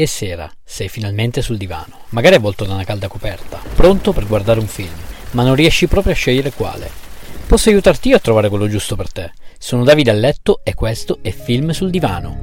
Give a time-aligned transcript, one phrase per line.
[0.00, 4.58] E sera, sei finalmente sul divano, magari avvolto da una calda coperta, pronto per guardare
[4.58, 4.94] un film,
[5.32, 6.90] ma non riesci proprio a scegliere quale.
[7.46, 9.30] Posso aiutarti io a trovare quello giusto per te.
[9.58, 12.34] Sono Davide a letto e questo è Film sul divano.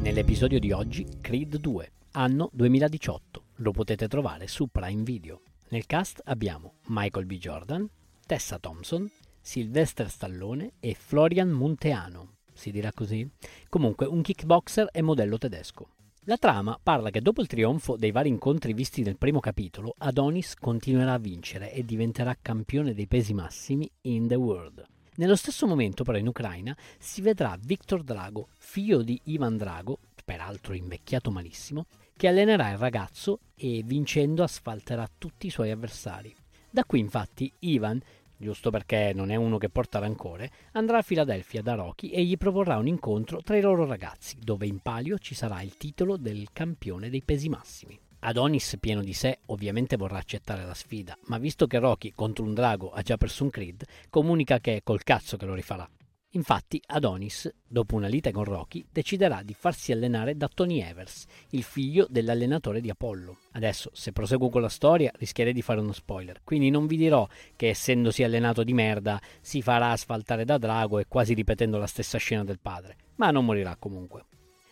[0.00, 3.42] Nell'episodio di oggi, Creed 2, anno 2018.
[3.58, 5.42] Lo potete trovare su Prime Video.
[5.68, 7.38] Nel cast abbiamo Michael B.
[7.38, 7.88] Jordan,
[8.26, 9.08] Tessa Thompson,
[9.40, 13.28] Sylvester Stallone e Florian Munteano si dirà così?
[13.68, 15.90] Comunque, un kickboxer e modello tedesco.
[16.28, 20.56] La trama parla che dopo il trionfo dei vari incontri visti nel primo capitolo, Adonis
[20.56, 24.84] continuerà a vincere e diventerà campione dei pesi massimi in the world.
[25.18, 30.74] Nello stesso momento, però, in Ucraina si vedrà Viktor Drago, figlio di Ivan Drago, peraltro
[30.74, 36.34] invecchiato malissimo, che allenerà il ragazzo e vincendo asfalterà tutti i suoi avversari.
[36.68, 38.00] Da qui, infatti, Ivan
[38.36, 42.36] giusto perché non è uno che porta rancore, andrà a Filadelfia da Rocky e gli
[42.36, 46.48] proporrà un incontro tra i loro ragazzi, dove in palio ci sarà il titolo del
[46.52, 47.98] campione dei pesi massimi.
[48.20, 52.54] Adonis, pieno di sé, ovviamente vorrà accettare la sfida, ma visto che Rocky contro un
[52.54, 55.88] drago ha già perso un Creed, comunica che è col cazzo che lo rifarà.
[56.36, 61.62] Infatti Adonis, dopo una lite con Rocky, deciderà di farsi allenare da Tony Evers, il
[61.62, 63.38] figlio dell'allenatore di Apollo.
[63.52, 67.26] Adesso, se proseguo con la storia, rischierei di fare uno spoiler, quindi non vi dirò
[67.56, 72.18] che essendosi allenato di merda si farà asfaltare da drago e quasi ripetendo la stessa
[72.18, 74.24] scena del padre, ma non morirà comunque.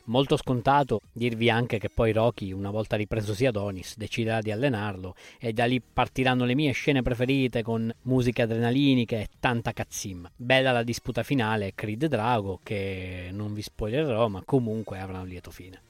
[0.06, 5.55] Molto scontato dirvi anche che poi Rocky, una volta ripresosi Adonis, deciderà di allenarlo e
[5.55, 10.31] da lì partiranno le mie scene preferite con musiche adrenaliniche e tanta cazzim.
[10.37, 15.50] Bella la disputa finale, Creed Drago, che non vi spoilerò, ma comunque avrà un lieto
[15.50, 15.81] fine.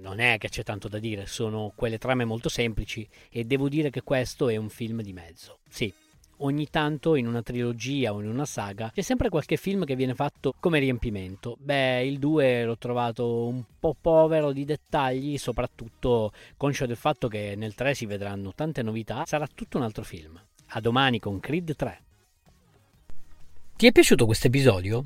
[0.00, 3.90] Non è che c'è tanto da dire, sono quelle trame molto semplici e devo dire
[3.90, 5.58] che questo è un film di mezzo.
[5.68, 5.92] Sì,
[6.40, 10.14] ogni tanto in una trilogia o in una saga c'è sempre qualche film che viene
[10.14, 11.56] fatto come riempimento.
[11.58, 17.54] Beh, il 2 l'ho trovato un po' povero di dettagli, soprattutto conscio del fatto che
[17.56, 20.40] nel 3 si vedranno tante novità, sarà tutto un altro film.
[20.72, 22.02] A domani con Creed 3.
[23.76, 25.04] Ti è piaciuto questo episodio?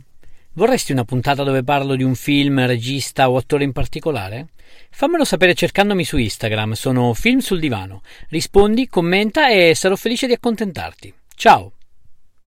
[0.56, 4.48] Vorresti una puntata dove parlo di un film, regista o attore in particolare?
[4.90, 8.02] Fammelo sapere cercandomi su Instagram, sono Film sul Divano.
[8.28, 11.12] Rispondi, commenta e sarò felice di accontentarti.
[11.36, 11.73] Ciao!